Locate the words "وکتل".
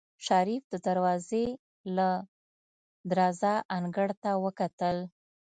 4.43-4.97